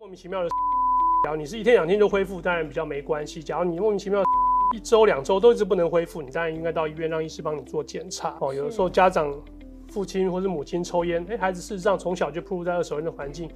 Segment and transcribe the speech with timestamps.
[0.00, 0.48] 莫名其妙的，
[1.22, 3.42] 假如你是一天两天就恢复，当然比较没关系。
[3.42, 4.22] 假如你莫名其妙
[4.74, 8.34] 一周两周都一直不能恢复，你当然应该到医院让医师帮你做检查。
[8.40, 9.30] 哦，有的时候家长
[9.90, 13.50] 父亲或是母亲抽烟，哎，孩子事实上从小就暴露在二手烟的环境，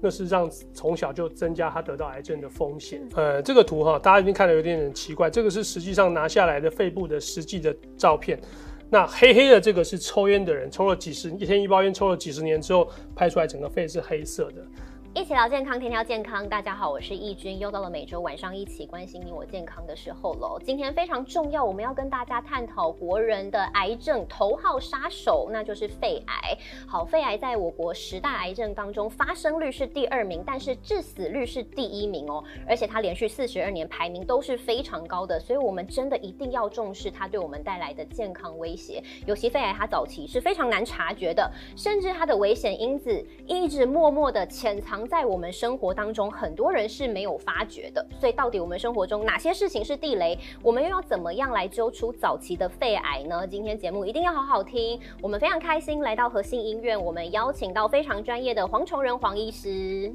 [0.00, 3.06] 那事实上从小就增加他得到癌症的风险。
[3.14, 8.40] 呃，这个图哈，大家已经看得有点点奇怪，这个是实际上拿下来的肺部的实际的照片。
[8.88, 14.66] 那黑黑的这个是抽烟的人，抽了几十一天一包烟，抽了几十年之后拍出来整个肺是黑色的。
[15.12, 16.48] 一起聊健康，天天健康。
[16.48, 20.56] 大家好，我是易君，又到了每周晚上一起关心你我健康的时候喽。
[20.64, 26.56] 今天非常重要，我们要跟大家探讨国人的癌症头号杀手，那就是肺癌。
[26.86, 32.44] 好，肺癌在我国十大癌症当中发生率是第二名，但是致死率是第一名哦。
[32.68, 39.02] 而且它连续四十二年排名都是非常高的，所以我们真的一定要重视它对我们带来的健康威胁。
[39.26, 44.99] 尤其肺癌它早期是非常难察觉的，甚至它的危险因子一直默默的潜藏。
[45.06, 48.06] 在我们生活当中，很多人是没有发觉的。
[48.18, 50.38] 所以，到底我们生活中哪些事情是地雷？
[50.62, 53.46] 我们又要怎么样来揪出早期的肺癌呢？
[53.46, 55.00] 今天节目一定要好好听。
[55.22, 60.12] 我们非常开心来到核心医院，我们邀请到非常专业的黄崇仁黄医师。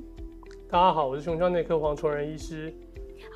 [0.70, 2.74] 大家好，我是胸腔内科黄崇仁医师。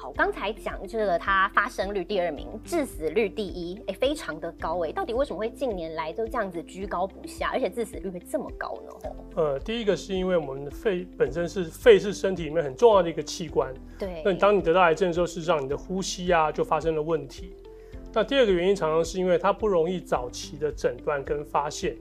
[0.01, 4.93] 好，刚才讲这个，它发生率第二名，致死率第一，哎，非常的高哎。
[4.93, 9.09] 到底为什么会近年来都这样子居高不下，而且致死率会这么高呢？
[9.35, 14.21] 呃，第一个是因为我们的肺本身是肺是身体里面很重要的一个器官，对。
[14.23, 17.53] 那当你得到癌症的时候，事实上你的呼吸啊就发生了问题。
[18.13, 21.93] 那第二个原因常常是因为它不容易早期的诊断跟发现。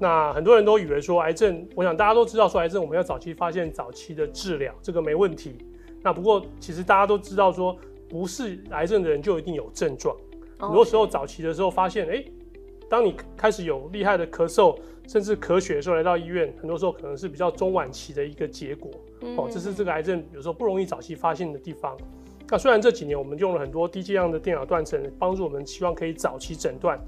[0.00, 5.56] 那很多人都以为说癌症，我想大家都知道说癌症我们要早期发现、早期的治疗，这个没问题。
[6.02, 7.76] 那不过，其实大家都知道，说
[8.08, 10.16] 不是癌症的人就一定有症状。
[10.58, 12.24] 很多时候早期的时候发现，哎，
[12.88, 18.90] 当你开始有厉害的咳嗽，甚至咳血的时候来到医院，很多时候可能是比较中晚期的一个结果。
[19.36, 21.96] 哦，这是这个癌症有时候不容易早期发现的地方。
[22.50, 26.98] 那虽然这几年我们用了很多低剂量的电脑断层，帮助我们希望可以早期诊断。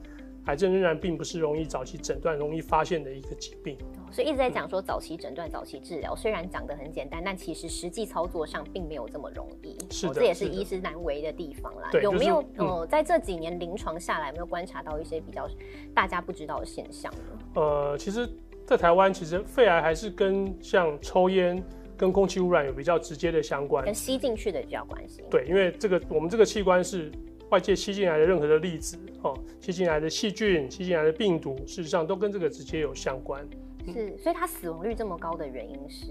[0.46, 3.76] 癌症仍然并不是容易早期诊断、容易发现的一个疾病，
[4.10, 9.76] 所以一直在讲说早期诊断、早期治疗，虽然讲得很简单，但其实实际操作上并没有这么容易。
[9.90, 11.90] 是这也是医师难为的地方啦。
[12.02, 15.48] 有没有呃，在这几年临床下来，有没有观察到一些比较
[15.94, 17.38] 大家不知道的现象呢？
[17.54, 18.28] 呃，其实，
[18.66, 21.62] 在台湾，其实肺癌还是跟像抽烟、
[21.96, 25.22] 跟空气污染有比较直接的相关，跟吸进去的比较关系。
[25.30, 27.12] 对，因为这个我们这个器官是。
[27.50, 33.46] 外界吸进来的任何的粒子，哦，吸进来的细菌、吸进来的病毒，事实上都跟这个直接有相关。
[33.86, 36.06] 是，所以它死亡率这么高的原因是，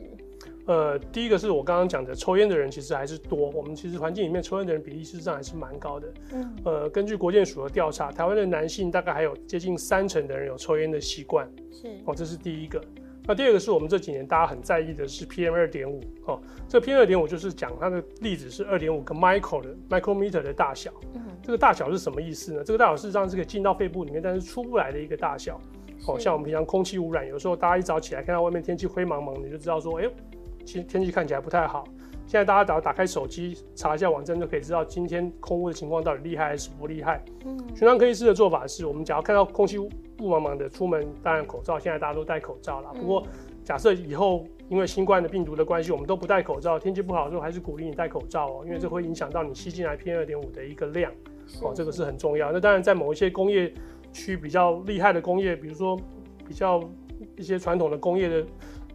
[0.66, 3.50] 呃，第一个是我刚刚讲的，抽烟的人其实还是多。
[3.52, 6.14] 我们其实环境里面抽烟的人比例事实上还是蛮高的。
[6.34, 11.50] 嗯，呃，根据国健署的调查，台湾的男性大概还有接近三成的人有抽烟的习惯。
[11.72, 12.82] 是，哦，这是第一个。
[13.28, 20.92] 那第二个是我们这几年大家很在意的是 PM 二点五哦，这 PM 二点五就是讲它的粒子是二点五个 micro 的 micrometer 的大小。
[21.14, 22.64] 嗯，这个大小是什么意思呢？
[22.64, 25.60] 这个大小事实上是可以进到肺部里面，但是出不来的一个大小。
[26.08, 30.12] 哦，像我们平常空气污染，有时候大家一早起来看到外面天气灰蒙蒙，你就知道说，哎呦，
[30.66, 31.84] 天天气看起来不太好。
[32.26, 37.22] 现在大家只要打开手机查一下网站，就可以知道今天空污的情况到底厉害还是不厉害。
[37.44, 39.90] 嗯，循常科医师的做法是，我们只要看到空气雾
[40.20, 42.94] 茫茫的出门，当然口罩现在大家都戴口罩了。
[42.94, 43.26] 不过
[43.64, 51.12] 假设以后因为新冠的病毒的关系，我们都不戴口罩，天气不好的时候还是鼓励你戴口罩哦，因为这会影响到你吸进来 PM 二点五的一个量。
[51.62, 52.52] 哦，这个是很重要。
[52.52, 53.74] 那当然在某一些工业
[54.14, 56.00] 区比较厉害的工业，比如说
[56.48, 56.82] 比较
[57.38, 58.46] 一些传统的工业的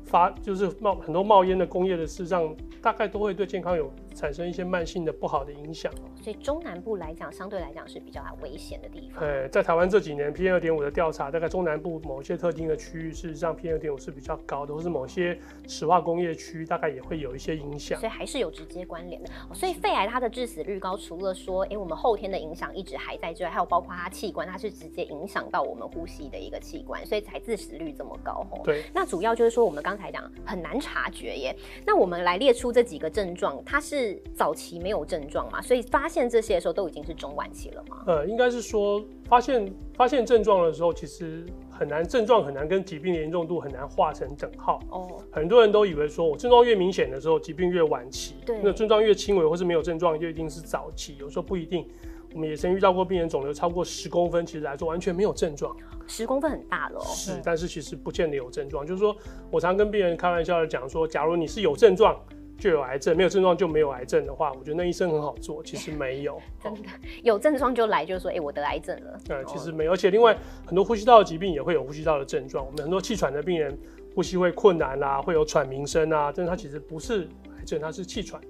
[0.04, 3.92] 发，就是冒很多冒烟的工业的，事实上大概都会对健康有。
[4.14, 5.92] 产生一些慢性的不好的影响
[6.22, 9.20] 所以中南部来讲，相对来讲是比较危险的地方。
[9.20, 17.98] 对，在台湾这几年 PM 二点五的调查，大概中南部某些特定的区域，事实上 PM 二点五是比较高的，或是某些石化工业区，大概也会有一些影响。
[17.98, 19.30] 所以还是有直接关联的。
[19.52, 28.46] 所以肺癌它的致死率高，除了说，哎，我们后天的影响一直还在之外，还有包括它器官，它是直接影响到我们呼吸的一个器官，所以才致死率这么高。
[28.64, 28.84] 对。
[28.92, 31.54] 那主要就是说，我们刚才讲很难察觉耶。
[31.86, 34.54] 那我们来列出这几个症状，它是早。
[34.54, 38.04] 期没有症状嘛，所以发现这些的时候都已经是中晚期了吗。
[38.06, 44.80] 呃，应该是说发现发现症状的时候，其实很难症状很难跟疾病的严重度很难画成等号。
[44.90, 48.36] 哦，很多人都以为说我症状越明显的时候，疾病越晚期。
[48.46, 51.16] 对，那症状越轻微或是没有症状，就一定是早期。
[51.18, 51.84] 有时候不一定。
[52.32, 55.76] 我们也曾遇到过病人肿瘤超过十公分，其实来说完全没有症状。
[56.06, 57.00] 十公分很大了。
[57.00, 58.86] 是，但是其实不见得有症状。
[58.86, 59.16] 就是说
[59.50, 62.16] 我常跟病人开玩笑的讲说，假如你是有症状。
[62.64, 65.62] 就有癌症，没有症状就没有癌症的话，我觉得那医生很好做。
[65.62, 66.88] 其实没有， 真的
[67.22, 69.20] 有症状就来，就说哎，我得癌症了。
[69.28, 70.34] 对，其实没有，而且另外
[70.64, 72.64] 很多呼吸道的疾病也会有呼吸道的症状。
[72.64, 73.78] 我们很多气喘的病人
[74.14, 77.28] 呼吸会困难啊，会有喘鸣声啊，但是它其实不是
[77.58, 78.40] 癌症，它是气喘。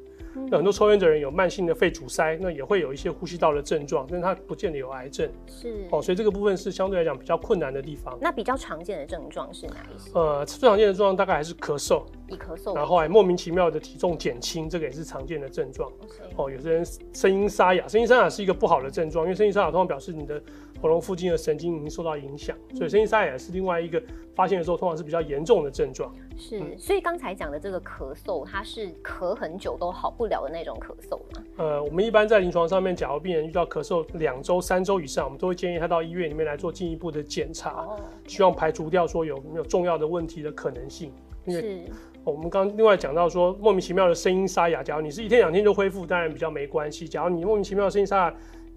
[0.50, 5.30] 那很多抽烟的人有慢性的肺阻塞，那也会有一些呼吸道的症状，但是他不见得有癌症。
[5.46, 8.16] 是哦，所以这个部分是相对来讲比较困难的地方。
[8.20, 10.10] 那比较常见的症状是哪一些？
[10.14, 15.90] 呃，最常见的症状大概还是咳嗽，以咳嗽，然后还莫名其妙的体重减轻，这个也是常见的症状。
[16.36, 20.42] 哦，有些人声音沙哑，声音沙哑是一个不好的症状，因为声音沙哑通常表示你的
[20.80, 24.02] 喉咙附近的神经已经受到影响，所以声音沙哑是另外一个
[24.34, 26.12] 发现的时候通常是比较严重的症状。
[26.36, 31.44] 是，所以刚才讲的这个咳嗽，它是咳很久都好不了的那种咳嗽吗？
[31.56, 37.88] 呃，我们一般在临床上面，假如病人遇到咳嗽两周、三周以上，我们都会建议他到医院里面来做进一步的检查，
[38.26, 41.12] 希望排除掉说有没有重要的问题的可能性。
[41.46, 41.84] 是。
[42.24, 47.06] 我们刚另外讲到说，莫名其妙的声音沙哑，假如你是一天两天就恢复，当然比较没关系。
[47.06, 48.34] 假如你莫名其妙的声音沙哑，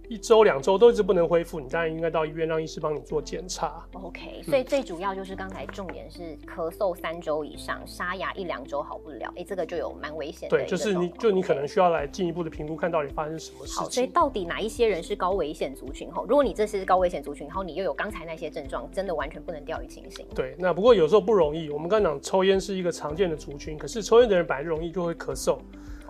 [0.10, 3.86] 一周两周都一直不能恢复，你当然应该到医院让医师帮你做检查。
[3.92, 10.58] OK，所以最主要就是刚才重点是咳嗽三周以上，沙哑一两周好不了，哎，这个就有蛮危险的。
[10.58, 13.84] 对，就是你就你可能需要来进一步的评估，看到底发生什么事情。
[13.84, 16.10] 好，所以到底哪一些人是高危险族群？
[16.10, 20.26] 吼，如果你这是高危险族群，然后你又有刚才那些症状，真的完全不能掉以轻心。
[20.34, 21.70] 对，那不过有时候不容易。
[21.70, 25.58] 我们刚讲抽烟是一个常见的族群，可是抽烟的人本来就容易就会咳嗽。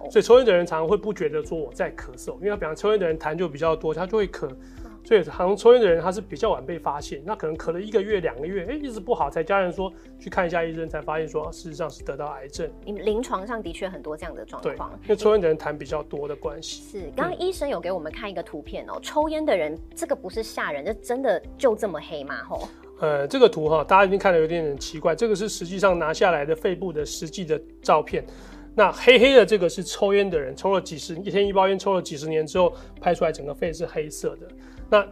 [0.09, 4.49] 所以抽烟的人常常会不觉得说我在咳嗽，因为他比方抽烟的人痰就比较多，他就会咳。
[5.03, 9.89] 所以好像抽烟的人他是比较晚被发现，那可能咳了一个月、两个月，哎，一直不好，才家人说
[10.19, 12.69] 去看一下医生，才发现说事实上是得到癌症。
[12.83, 16.83] 你临床上的确很多这样的状况，因为抽烟的人痰比较多的关系。
[16.91, 22.43] 是，刚刚医生有给我们看一个图片哦，抽烟的人这个不是吓人，这真的就这么黑吗？
[22.43, 22.67] 吼。
[22.99, 28.25] 呃，这个图哈，大家已经看得有点点奇怪，这个是实际上拿下来的肺部的实际的照片。
[28.77, 32.71] 那黑黑的这个是抽烟的人，抽了几十一天一包烟，抽了几十年之后
[33.01, 34.47] 拍出来，整个肺是黑色的。
[34.87, 35.03] 那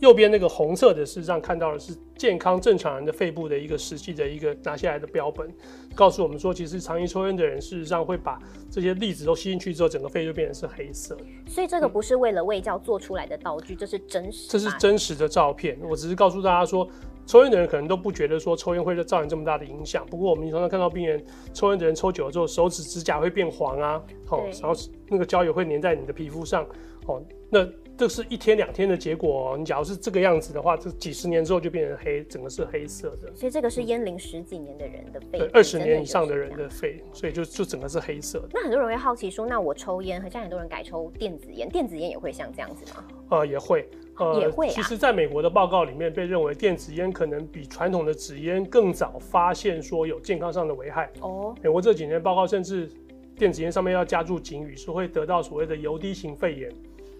[0.00, 5.50] 右边那个红色的，事实上看到的是健康正常人的肺部的一个实际的一个拿下来的标本，
[5.94, 8.38] 告诉我们说，其实长期抽烟的人，事实上会把
[8.70, 11.16] 这些粒子都吸进去之后，整个肺就变成是黑色。
[11.48, 14.50] 所以这个不是为了卫教做出来的道具，这是真实。
[14.50, 16.86] 这是真实的照片，我只是告诉大家说。
[17.26, 24.78] 抽烟的人可能都不觉得说抽烟会造成这么大的影响，不过我们常常看到病人抽烟的人抽久了之后，手指指甲会变黄啊，哦，然后
[25.08, 26.66] 那个胶也会粘在你的皮肤上，
[27.06, 27.66] 哦，那。
[27.96, 29.56] 这是一天两天的结果哦。
[29.56, 33.32] 你假如是这个样子的话，这几十年之后就变成黑，整个是黑色的。
[33.36, 38.48] 所以这个是烟龄十几年的人的肺，对，二十年以上的人的肺，所以就就整个是黑色的。
[38.52, 43.04] 那很多人会好奇说，那我抽烟，和像很多人改抽电子烟，电子烟也会像这样子吗？
[43.30, 44.68] 呃，也会，呃，也会。
[44.70, 51.08] 其实，在美国的报告里面，被认为电子烟可能比传统的纸烟更早发现说有健康上的危害。
[51.20, 52.90] 哦，美国这几年报告甚至
[53.38, 56.72] 电子烟上面要加注警语，说会得到所谓的油滴型肺炎。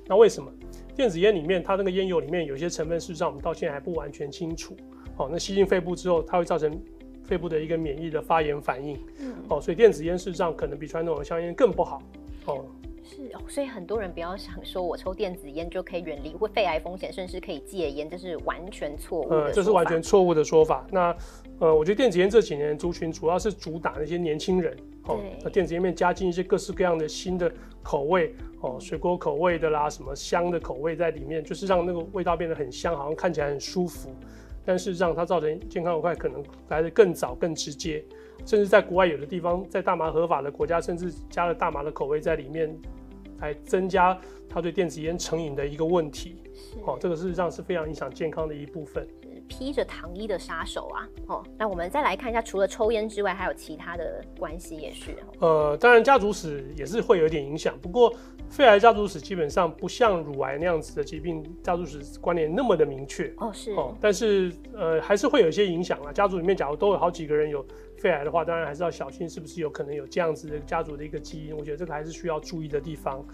[0.07, 0.53] 那为什么
[0.95, 4.77] 电子烟里面它那个烟油里面有些成分，事实上我们到现在还不完全清楚。
[5.17, 6.81] 哦，那吸进肺部之后，它会造成
[7.23, 8.99] 肺部的一个免疫的发炎反应。
[9.21, 12.03] 嗯，哦，所以电子烟事实上可能比传统的香烟更不好。
[12.47, 12.65] 哦。
[13.07, 19.53] 是哦，所以很多人不要想说我抽电子烟就可以远离会肺癌风险，甚至可以戒烟，这是完全错误的。
[19.53, 20.87] 这是完全错误的说法。
[20.91, 21.15] 那
[21.59, 24.75] 呃，我觉得电子烟这几年族群主要是主打那些年轻人
[25.07, 27.53] 哦，那电子烟面加进一些各式各样的新的
[27.83, 34.11] 口味哦，水果口味的啦，什么香的口味在里面，就是让那个味道变得很香，好像看起来很舒服。
[34.65, 38.05] 但事实上，它造成健康危害可能来的更早、更直接，
[38.47, 42.75] 甚至在国外有的地方，在大麻合法的国家，甚至加了大麻的口味在里面。
[43.41, 44.19] 来增加
[44.49, 46.37] 他对电子烟成瘾的一个问题，
[46.87, 49.07] 哦，这个事实上是非常影响健康的一部分。
[49.49, 55.17] 披着糖衣的杀手啊，哦，那我们再来看一下，除了抽烟之外，还有其他的关系也是。
[55.39, 58.13] 呃，当然家族史也是会有点影响，不过
[58.49, 63.33] 肺癌家族史基本上不像乳癌那样子的疾病家族史关联那么的明确。
[63.39, 66.13] 哦，是哦，但是呃还是会有一些影响啊。
[66.13, 67.65] 家族里面假如都有好几个人有
[67.97, 71.57] 肺癌的话，当然还是要小心是不是有可能有这样子的家族的一个基因。
[71.57, 73.25] 我觉得这个还是需要注意的地方。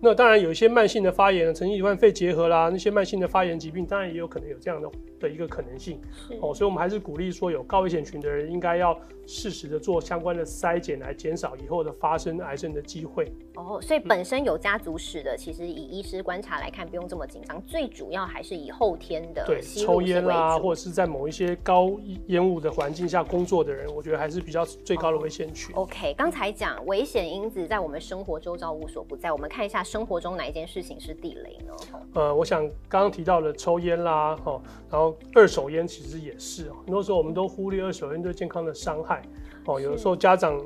[0.00, 5.98] 那当然有一些慢性的发炎，曾经罹患肺结核啦，那些慢性的发炎疾病，当然也有可能有这样的的一个可能性。
[6.40, 13.32] 哦，所以我们还是鼓励说，有高危险群的人应该要适时的做相关的筛检，来减少以后的发生癌症的机会。
[13.56, 17.60] 哦，所以本身有家族史的，其实以医师观察来看，不用这么紧张。
[17.62, 21.90] 最主要还是以后天的对抽烟啦，或者是在某一些高
[22.26, 25.74] 烟雾的环境下工作的人，我觉得还是比较最高的危险群。
[25.74, 29.82] OK，刚才讲危险因子在我们生活周遭无所不在，我们看一下。
[29.86, 31.72] 生活中哪一件事情是地雷呢？
[32.14, 34.60] 呃，我想刚刚提到的抽烟啦，哈，
[34.90, 36.74] 然后二手烟其实也是哦。
[36.84, 39.22] 很多时候我们都忽略二手烟对健康的伤害
[39.64, 39.80] 哦。
[39.80, 40.60] 有的时候家长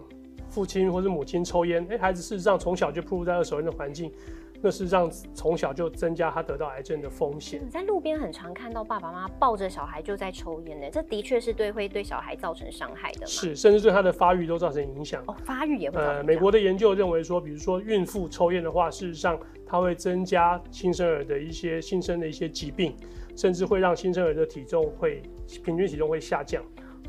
[0.50, 4.12] 父亲或是母亲抽烟，哎，孩子事实上从小就暴露在二手烟的环境，
[4.60, 7.66] 那是让从小就增加他得到癌症的风险。
[7.70, 13.26] 在路边很常看到爸爸妈妈抱着小孩就在抽烟呢，这的确是对会对小孩造成伤害的。
[13.26, 15.22] 是，甚至对他的发育都造成影响。
[15.28, 16.00] 哦，发育也会。
[16.00, 22.94] 呃，美国的研究认为说，比如说孕妇抽烟的话，事实上它会增加新生儿的一些新生的一些疾病，
[23.36, 25.22] 甚至会让新生儿的体重会
[25.64, 26.60] 平均体重会下降。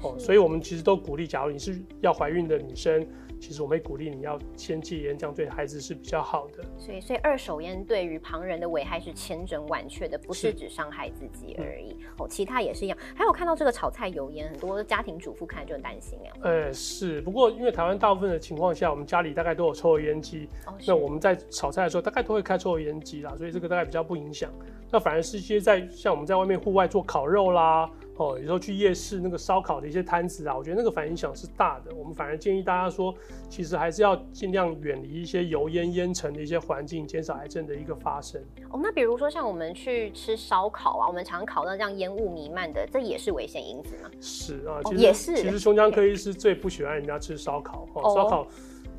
[0.03, 3.05] 哦，所以我们其实都鼓励，假如你是要怀孕的女生。
[3.41, 6.63] 其实我们鼓励你要先戒烟，这样对孩子是比较好的。
[6.77, 11.98] 所以，所以二手烟对于旁人的危害是千真万确的，不是只伤害自己而已。
[12.19, 12.95] 哦，其他也是一样。
[13.15, 16.31] 还有看到这个炒菜油烟，很多家庭主妇看就很担心哎。
[16.43, 17.19] 呃，是。
[17.21, 20.48] 不过因为台湾大部分的情况下，我们家里大概都有抽油烟机，
[20.86, 24.51] 那我们在炒菜的时候大概都会开抽油烟机啦，所以这个大概比较不影响。
[24.91, 27.89] 那反而是一些在像我们在外面户外做烤肉啦。
[28.21, 31.91] 哦，有时候去夜市那个烧烤的一些摊子啊，我觉得那个反影响是大的。
[31.95, 33.11] 我们反而建议大家说，
[33.49, 38.39] 其实还是要尽量远离一些油烟烟尘的一些环境，减少癌症的一个发生。
[38.69, 44.11] 哦，那比如说像我们去吃烧烤啊，我们常烤到这样烟雾弥漫的，这也是危险因子吗？
[44.21, 45.35] 是啊，也是。
[45.37, 47.87] 其实胸腔科医师最不喜欢人家吃烧烤。
[47.95, 48.47] 哦，烧烤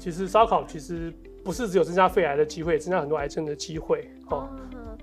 [0.00, 1.14] 其实烧烤其实
[1.44, 4.10] 不是只有增加肺癌的机会，增加很多癌症的机会。
[4.30, 4.48] 哦，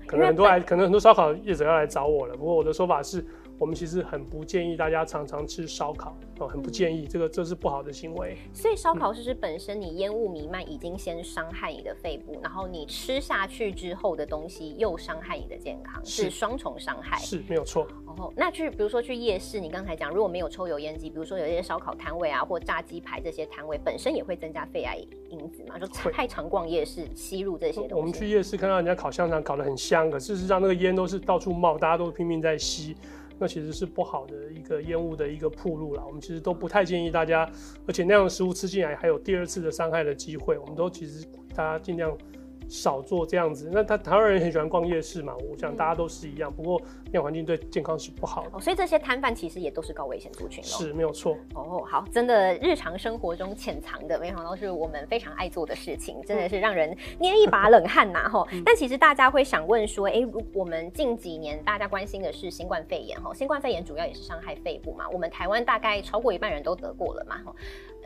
[0.06, 2.36] 可能很多癌，可能很多烧烤业者要来找我了。
[2.36, 3.24] 不过我的说法是。
[3.60, 8.34] 我们其实很不建议大家常常吃烧烤哦，很不建议，这个这是不好的行为。
[8.54, 17.18] 所以烧烤是是本身你烟雾弥漫已经先伤害你的肺部，然后你吃下去之后的东西又伤害你的健康，是双重伤害。
[17.18, 17.86] 是没有错。
[18.06, 24.96] 哦，那去比如说去夜市，你刚才讲如果没有抽油烟机，比如说有一些烧烤摊位啊，或炸鸡排这些摊位，本身也会增加肺癌
[25.28, 25.78] 因子嘛？
[25.78, 27.94] 就太常逛夜市吸入这些东西。
[27.94, 32.96] 我们去夜市看到人家烤香肠烤得很香，可事实上那个烟都是到处冒，大家都拼命在吸。
[33.40, 37.50] 那其实是不好的一个烟雾的一个铺路啦，我们其实都不太建议大家，
[37.86, 42.16] 而且那样的食物吃进来还有第二次的伤害的机会，我们都其实大家尽量。
[42.70, 46.50] 少做这样子，那他台湾人很喜欢逛夜市嘛，我想大家都是一样。
[46.50, 51.36] 不过那样环境对健康是不好的，所以这些摊贩其实也都是高危险族群是没有错。
[51.54, 58.46] 哦，好，真的日常生活中潜藏的，没想到是我们非常爱做的事情，真的是让人捏一把冷汗呐哈。
[58.64, 67.52] 但其实大家会想问说，哎，如我们近几年大家关心的是新冠肺炎哈，新冠肺炎主要也是伤害肺部嘛，我们台湾大概超过一半人都得过了嘛哈。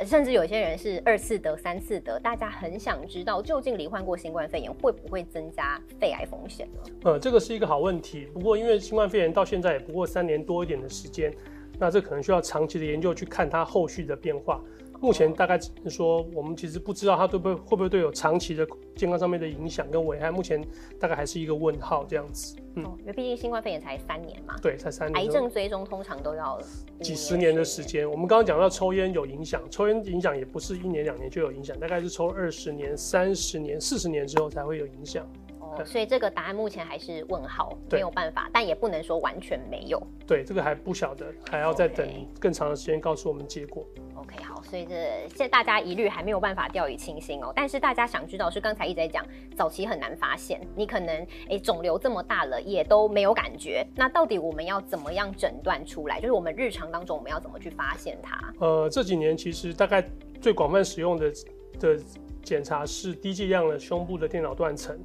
[0.05, 6.81] 甚至有些人是二次得、三次得，大家很想知道，究竟罹患过新冠肺炎肺炎会不会增加肺癌风险呢？
[7.03, 8.29] 呃，这个是一个好问题。
[8.33, 11.35] 不过，因为新冠肺炎到现在也不过三年多一点的时间，
[11.77, 14.63] 那这可能需要长期的研究去看它后续的变化。
[15.05, 20.67] 目前大概只是说，我们其实不知道它会不会会不会对有长期的健康上面的影响跟危害，目前
[20.99, 22.57] 大概还是一个问号这样子。
[22.77, 24.57] 嗯，因为毕竟新冠肺炎才三年嘛。
[24.63, 25.23] 对，才三年。
[25.23, 26.59] 癌症追踪通常都要
[27.03, 28.11] 几十年的时间。
[28.11, 35.23] 我们刚刚讲到抽烟有影响，抽烟影响也不是一年两年就有影响，大概是抽二十年、三十年、四十年之后才会有影响。
[35.61, 40.01] 哦所以这个答案目前还是问号，没有办法，但也不能说完全没有。
[40.25, 42.09] 对，这个还不晓得，还要再等
[42.39, 43.85] 更长的时间告诉我们结果。
[44.25, 44.95] OK，好，所以这
[45.29, 47.53] 现在大家一律还没有办法掉以轻心哦。
[47.55, 56.19] 但是大家想知道是刚才一直在讲，早期很难发现，你可能哎肿瘤这么大了也都没有感觉，那到底我们要怎么样诊断出来？
[56.21, 58.55] 就是我们日常当中我们要怎么去发现它？
[58.59, 60.03] 呃，这几年其实大概
[60.41, 61.33] 最广泛使用的
[61.79, 62.01] 的
[62.43, 64.99] 检查是低剂量的胸部的电脑断层。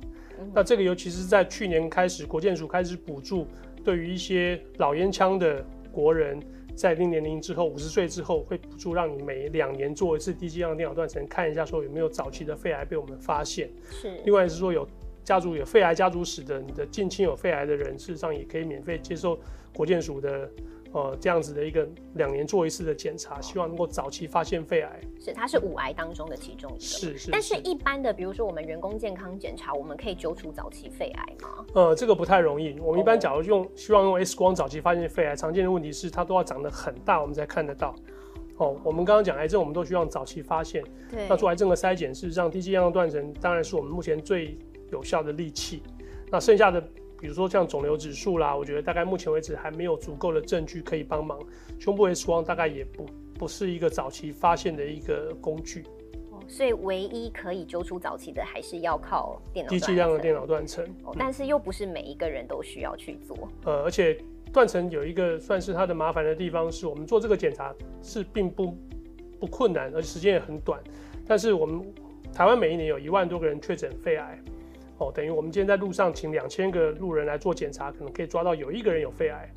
[0.53, 3.45] 那这个尤其是在去年开始，国建署开始补助，
[3.83, 5.61] 对于一些老烟枪的
[5.91, 6.39] 国人，
[6.79, 13.69] 在一定年龄之后，五十岁之后，会补助让你每两年做一次低剂量电脑断层，看一下说有没有早期的肺癌被我们发现。
[13.91, 14.17] 是。
[14.23, 14.87] 另外是说有
[15.21, 19.37] 家族有肺癌家族史的，你的近亲有肺癌的人，事实上也可以免费接受
[19.73, 20.49] 国健署的。
[20.91, 24.99] 呃，这样子的一个两年做一次的检查，希望能够早期发现肺癌。
[25.19, 26.79] 是，它是五癌当中的其中一个。
[26.79, 27.29] 是是。
[27.31, 31.65] 但是，一般的，比如说我们员工健康检查，我们可以揪出早期肺癌吗？
[31.75, 32.79] 呃，这个不太容易。
[32.79, 37.93] 我们一般假如用，希望用 X 光早期发现肺癌，常见的问题是它都要长得很大，我们才看得到。
[38.57, 40.83] 哦，我们刚刚讲癌症，我们都希望早期发现。
[41.11, 41.27] 对。
[41.29, 44.57] 那做癌症的筛检，事实上低剂量断层当然是我们目前最
[44.91, 45.83] 有效的利器。
[46.31, 46.83] 那剩下的。
[47.19, 51.37] 比如说像肿瘤指数啦，我觉得大概目前为止还没有足够的证据可以帮忙。
[51.77, 53.05] 胸部 X 光大概也不
[53.37, 55.83] 不是一个早期发现的一个工具。
[56.31, 60.85] 哦，所以唯一可以揪出早期的，还是要靠电脑低剂量的电脑断层。
[61.03, 63.35] 哦，但是又不是每一个人都需要去做。
[63.65, 64.17] 呃，而且
[64.53, 68.77] 断层有一个算是它的麻烦的地方，是我们做这个检查是并不
[69.39, 70.81] 不困难，而且时间也很短。
[71.27, 71.81] 但是我们
[72.33, 74.39] 台湾每一年有一万多个人确诊肺癌。
[74.99, 79.49] 哦，等于我们今天在路上请两千个路人来做检查，可能可以抓到有一个人有肺癌。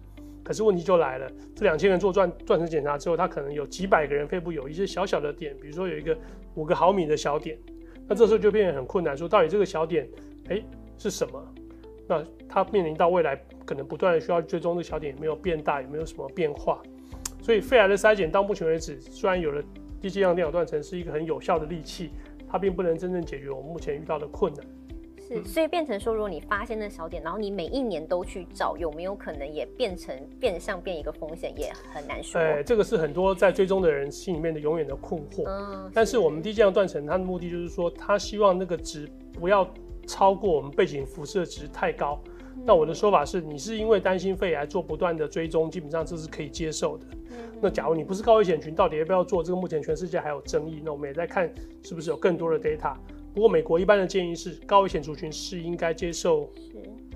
[0.45, 6.17] 可是问题就来了，这两千人做断断层检查之后，他可能有几百个人肺部有一些小小的点，比如说有一个
[6.55, 7.59] 五个毫米的小点。
[8.09, 10.09] 那这时候就变得很困难，说到底这个小点，
[10.49, 10.61] 哎，
[10.99, 11.55] 是什么？
[12.09, 16.83] 那它面临到未来可能不断的需要追踪这个小点有没有变大，有没有什么变化。
[17.41, 19.63] 所以肺癌的筛检到目前为止，虽然有了
[20.01, 22.11] 低剂量电脑断层是一个很有效的利器，
[22.49, 24.67] 它并不能真正解决我们目前遇到的困难。
[25.29, 32.41] 是，所以变成说，如果你发现那小点，然后你每一年都去找，有没有可能也变成变相变一个风险，也很难说。
[32.41, 35.45] 哎，这个是很多在追踪的人心里面的永远的困惑。
[35.47, 39.69] 嗯，但是我们低剂量断层，它的目的就是说，它希望那个值不要
[40.07, 42.21] 超过我们背景辐射值太高。
[42.65, 47.07] 那我的说法是，你是因为担心肺癌做不断的追踪，基本上这是可以接受的。
[47.61, 49.43] 那假如你不是高危险群，到底要不要做？
[49.43, 50.83] 这个目前全世界还有争议。
[50.85, 51.49] 那我们也在看
[51.83, 52.95] 是不是有更多的 data。
[53.35, 56.51] 不过美国一般的建议是，高危险族群是应该接受。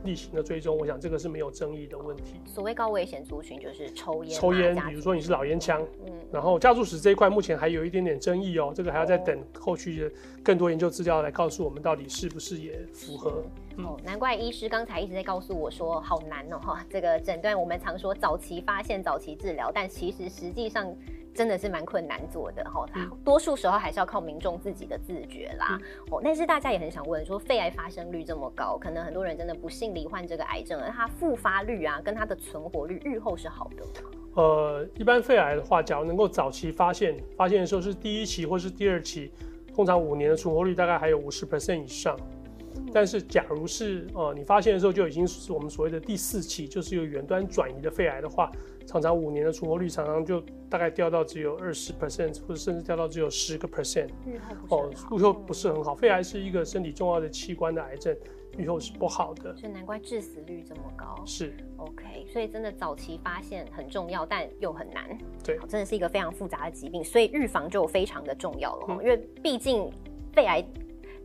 [0.04, 2.34] 例行的追踪，我想这个是没有争议的问题。
[2.44, 10.12] 所谓高危险族群就是抽烟，抽烟，比如说你是老烟枪，嗯，然后家族史这一块目前还有一点点争议哦，这个还要再等后续的
[10.44, 13.42] 更多研究资料来告诉我们到底是不是也符合。
[13.78, 20.94] 哦，难怪医师刚才一直在告诉我说好难哦哈，这个诊断我们常说早期发现、早期治疗，但其实实际上。
[21.36, 22.86] 真的是蛮困难做的哈，
[23.22, 25.78] 多数时候还是要靠民众自己的自觉啦。
[26.10, 34.10] 哦，但是大家也很想问，说肺癌发生率这么高，可能很多人真的不幸罹患这个癌症，而它复发率啊，跟它的存活率日后是好的吗？
[34.34, 39.30] 呃，一般肺癌的话，假如能够早期发现，发现的时候是第一期或是第二期，
[39.74, 42.18] 通常五年的存活率大概还有五十 percent 以上。
[42.92, 48.50] 但是假如是呃你发现的时候就已经是我们所谓的第四期，就是有远端转移的肺癌的话。
[48.86, 50.40] 常常五年的存活率常常就
[50.70, 54.08] 大概掉到只有二十 percent，或者甚至掉到只有十个 percent。
[54.70, 55.94] 哦，预后不是很好。
[55.94, 58.16] 肺癌是一个身体重要的器官的癌症，
[58.56, 59.54] 预后是不好的。
[59.56, 61.20] 所以难怪致死率这么高。
[61.26, 61.54] 是。
[61.76, 65.18] OK，所以真的早期发现很重要，但又很难。
[65.44, 69.02] 对，真的是一个非常复杂的疾病，所以预防就非常的重要了。
[69.02, 69.90] 因为毕竟
[70.32, 70.64] 肺癌。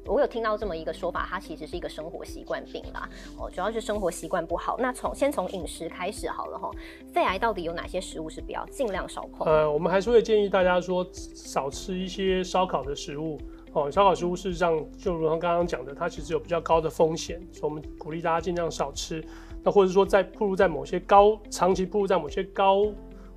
[0.06, 3.08] 我有听到这么一个说法，它其实是一个生活习惯病啦。
[3.38, 4.76] 哦，主要是生活习惯不好。
[4.80, 6.72] 那从先从饮食开始好了哈。
[7.14, 9.48] 肺癌到底有哪些食物是比较尽量少碰？
[9.48, 13.40] 呃，我们还是会建议大家说少吃一些烧烤的食物。
[13.74, 19.24] 哦，烧烤食物事实上就如同刚刚讲的，它其实有比较高的风险，所以我们鼓励大家尽量少吃。
[19.64, 22.88] 那或者说在暴露在某些高长期暴露在某些高。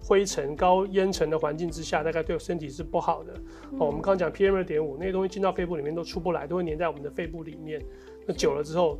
[0.06, 3.32] 灰尘、高烟尘的环境之下，大概对身体是不好的。
[3.78, 7.82] 哦，我们刚刚讲 PM 二点五那些东西进到肺部里面都出不来，都会粘在我们的肺部里面。
[8.26, 8.98] 那久了之后，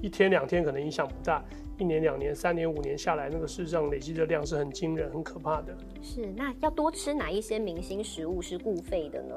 [0.00, 1.44] 一天两天可能影响不大。
[1.78, 5.76] 一年、两年、三年、五年下来，那个事实上累积的量是很惊人、很可怕的。
[6.00, 9.34] 是，那要多吃哪一些明星食物是固肺的呢？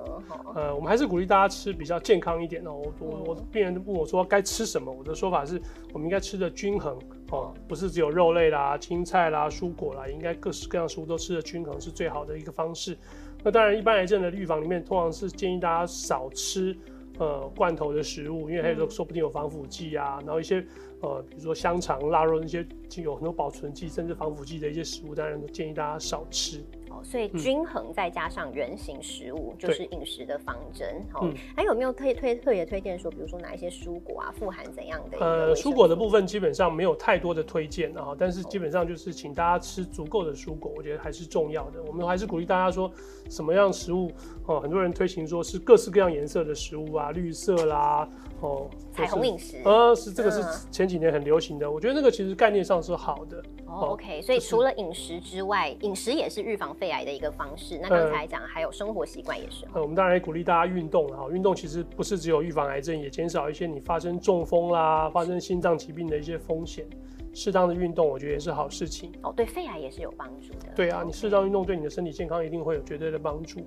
[0.56, 2.76] 呃，我们还是鼓励大家吃比较健康一点哦。
[2.76, 6.98] 我我我病人问我说该吃什么，我的说法是我们应该吃的均衡
[7.32, 12.98] 哦，不是只有肉类啦、青菜啦、蔬果啦，应该各式各样食物都吃的均衡是最好的一个方式。
[13.44, 16.76] 那当然，一般癌症的预防里面，通常是建议大家少吃
[17.18, 20.66] 呃罐头的食物，因为还有说不定有防腐剂啊，然后一些。
[21.02, 22.68] 呃，比如说香肠、腊肉那些，
[23.02, 26.62] 有很多保存剂甚至防腐剂的一些食物，当然都建议大家少吃。
[27.00, 31.04] 哦，所以均衡再加上原形食物，就是饮食的方针。
[31.12, 35.18] 好，还有没有推推特别推荐说，比如说哪一些蔬果啊，富含怎样的？
[35.20, 41.82] 呃，蔬果的部分基本上没有太多的推荐啊，但是基本上就是请大家吃足够的蔬果，我觉得还是重要的。
[41.84, 42.92] 我们还是鼓励大家说，
[43.30, 44.12] 什么样食物
[44.50, 48.10] 哦，很多人推行说是各式各样颜色的食物啊，绿色啦。
[48.42, 53.38] 哦，彩虹饮食，呃，是这个是前几年很流行的，我觉得那个其实概念上是好的。
[53.68, 57.78] 哦，OK，所以除了饮食之外，饮食也是预防肺癌的一个方式。
[57.80, 59.66] 那刚才讲还有生活习惯也是。
[59.74, 66.88] 呃，我们当然也鼓励大家运动哈，运动其实不是只有预防癌症，也减少一些你发生中风啦、发生心脏疾病的一些风险。
[67.34, 69.34] 适当的运动，我觉得也是好事情哦。
[69.36, 70.70] 对，肺癌也是有帮助的。
[70.76, 73.60] 对啊，你适当运动对你的身体健康一定会有绝对的帮助。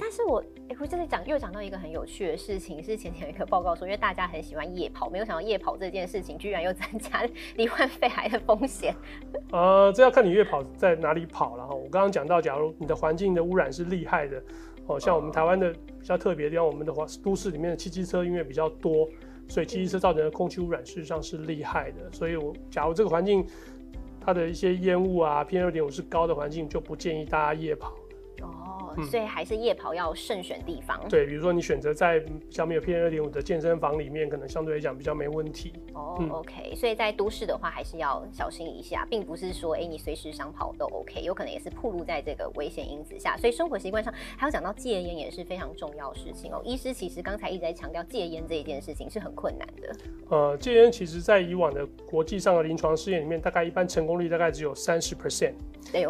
[0.00, 7.22] 但是我哎，我这里讲又讲到一个很有趣的事情，是前天有一个报告说，因为大家很喜欢夜跑，没有想到夜跑这件事情居然又增加
[7.56, 8.94] 罹患肺癌的风险。
[9.52, 11.74] 呃， 这要看你夜跑在哪里跑了哈。
[11.74, 14.42] 我刚刚讲到，假如你的环境的污染是厉害的，
[14.86, 19.08] 哦，像我们台湾的比较特别的地方，我们的话都市里面的汽机车因为比较多。
[19.48, 22.10] 所以，汽车造成的空气污染事实上是厉害的。
[22.12, 23.46] 所以，我假如这个环境
[24.20, 27.92] 它的一些烟雾啊，PM 二点五是高的环境，就不建议大家夜跑。
[29.04, 31.00] 所以还是夜跑要慎选地方。
[31.08, 35.72] 对，比如说你选择在比较没有 PM 二点五的健身房里面，可能相对来讲比较没问题。
[35.94, 36.74] 哦，OK。
[36.74, 43.36] 所以在都市的话，还是要小心一下，并不是说哎你随时想跑都 OK，有可能也是暴露在这个危险因子下。
[43.36, 46.60] 所以生活习惯上还有讲到戒烟也是非常重要的事情哦。
[46.64, 49.96] 医师其实刚才一直在强调戒烟这一件事情是很困难的。
[50.30, 55.54] 呃，戒烟其实在以往的国际上的临床试验里面，大概一般成功率大概只有三十 percent。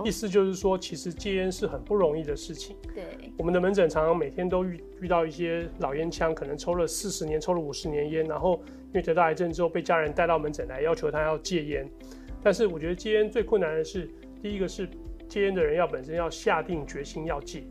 [0.05, 2.76] 意思就是说，其实戒烟是很不容易的事情。
[2.95, 3.05] 对，
[3.37, 11.87] 我们的门诊常常每天都遇遇到一些老烟枪，可能抽了四十年、抽了五十年烟，然后因为得到癌症之后被家人带到门诊来，要求他要戒烟。
[12.43, 14.09] 但是我觉得戒烟最困难的是，
[14.41, 14.89] 第一个是
[15.29, 17.65] 戒烟的人要本身要下定决心要戒。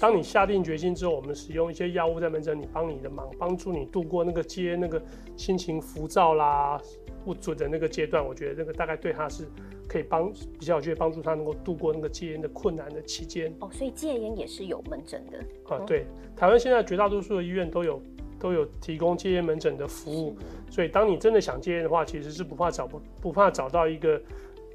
[0.00, 5.00] 当你下定决心之后，我们使用一些药物在门诊里帮你的忙，帮助你度过那个戒烟那个
[5.36, 6.80] 心情浮躁啦。
[7.24, 9.46] 不准的那个阶段，我觉得那个大概对他是
[9.88, 13.54] 可以帮比较，我觉得帮助他能够度过那个戒烟的困难的期间。
[13.60, 15.38] 哦，所以戒烟也是有门诊的
[15.74, 15.78] 啊。
[15.86, 16.06] 对，
[16.36, 18.02] 台湾现在绝大多数的医院都有
[18.38, 20.36] 都有提供戒烟门诊的服务，
[20.70, 24.20] 所以当你真的想戒烟的话，其实是不怕找不不怕找到一个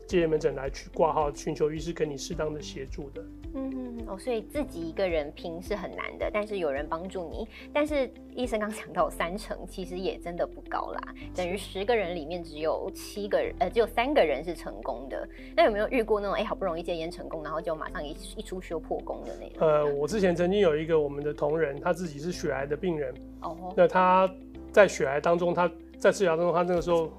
[0.08, 3.24] 戒烟门诊来去挂号，寻求医师给你适当的协助的。
[3.54, 7.48] 嗯哦，所以自己一个人拼是很难的，但是有人帮助你。
[7.74, 11.02] 但是医生刚讲到三成，其实也真的不高啦，
[11.36, 15.28] 等于十个人里面只有七个人，呃，只有三个人是成功的。
[15.56, 19.68] 那有没有遇过那种哎，好不容易戒烟成功，然后就马上一一出去就破功的那种？
[19.68, 23.14] 呃，我之前曾经有一个我们的同仁，他自己是血癌的病人。
[23.42, 23.74] 哦。
[23.76, 24.30] 那他
[24.72, 27.12] 在血癌当中，他在治疗当中，他那个时候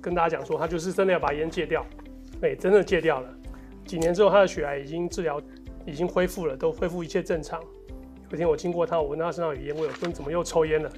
[0.00, 1.84] 跟大家讲说，他就是真的要把烟戒掉，
[2.42, 3.34] 哎，真的戒掉了。
[3.86, 5.40] 几年之后，他的血癌已经治疗。
[5.90, 7.60] 已经恢复了，都恢复一切正常。
[8.30, 10.90] 有一天我经过他，我闻到他身上有烟味，我说你怎么又抽烟了？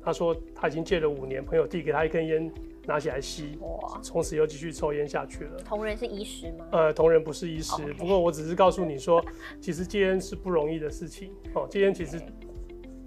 [0.00, 2.52] 他说他已经戒了五年，朋友递给他一根烟，
[2.86, 5.58] 拿起来吸，哇，从此又继续抽烟下去了。
[5.64, 6.64] 同仁是医师吗？
[6.70, 9.24] 呃，同仁不是医师，不过我只是告诉你说，
[9.60, 12.20] 其实戒烟是不容易的事情哦，戒烟其实。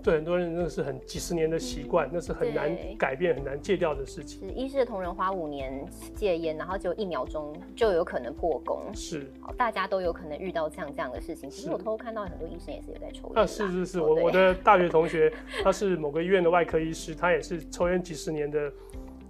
[0.02, 4.48] 对很多人，那是很几十年的习惯，那是很难改变、很难戒掉的事情。
[4.48, 5.86] 是医师的同仁花五年
[6.16, 8.82] 戒烟，然后就一秒钟就有可能破功。
[8.94, 11.50] 是，好，大家都有可能遇到像这样的事情。
[11.50, 13.44] 其实我偷偷看到很多医生也是有在抽烟。
[13.44, 15.32] 啊，是是是，我我的大学同学，
[15.64, 18.72] 他是某个医院的外科医师，他也是抽烟几十年的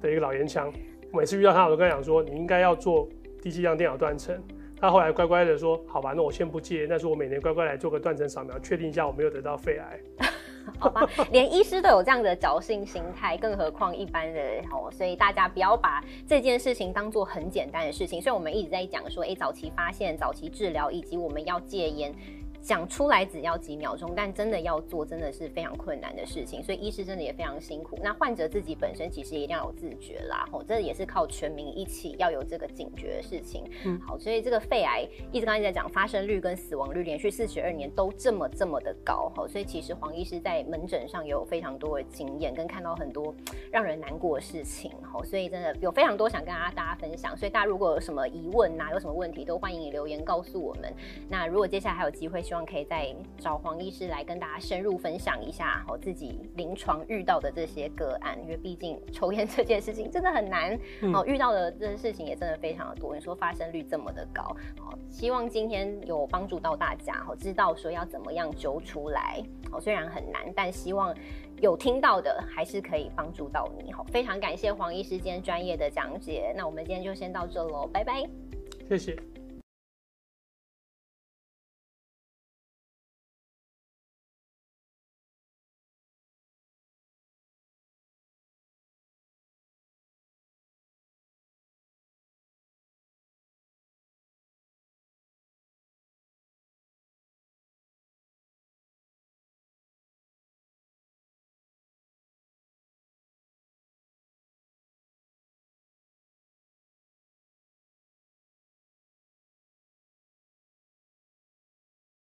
[0.01, 0.71] 的一个老烟枪。
[1.11, 3.09] 每次遇到他，我都跟他讲说，你应该要做
[3.41, 4.39] 低剂量电脑断层。
[4.81, 9.99] 他后来乖乖的说，好吧，那我先不戒，但是我每年乖乖来做个断层扫描，确定一下我没有得到肺癌。
[10.77, 14.91] 好吧，连医师都有这样的侥幸心态，更何况一般人哦。
[14.91, 18.21] 所以大家不要把这件事情当做很简单的事情。
[18.21, 22.13] 所以我们一直在讲说，哎，早期发现、早期治疗，以及我们要戒烟。
[22.61, 26.61] 讲出来只要几秒钟，但真的要做，真的是非常困难的事情。
[26.61, 27.97] 所以医师真的也非常辛苦。
[28.03, 33.63] 那患者自己本身其实一定要有自觉啦，吼，这也是靠全民一起要有这个警觉的事情。
[33.85, 43.33] 嗯，好，所以这个肺癌一直刚才在讲，发生率跟死亡率连续四十二年都这么这么的高，吼，所以其实黄医师在门诊上也有非常多的经验，跟看到很多
[43.71, 47.35] 让人难过的事情，吼，所以真的有非常多想跟大家大家分享。
[47.37, 50.93] 所以大家如果有什么疑问呐，有什么问题，都欢迎你留言告诉我们。
[51.29, 60.73] 那如果接下来还有机会，希望可以再找黄医师来跟大家深入分享一下我自己临床遇到的这些个案，因为毕竟抽烟这件事情真的很难
[61.13, 63.13] 哦，遇到的这些事情也真的非常的多。
[63.13, 64.41] 你说发生率这么的高，
[64.79, 71.15] 好，希望今天有帮助到大家，好，知道说要怎么样揪出来，好，虽然很难，但希望
[71.61, 78.27] 有听到的还是可以帮助到你，好，非常感谢黄医师今天专业的讲解，那我们今天就先到这喽，拜拜，
[78.87, 79.38] 谢谢。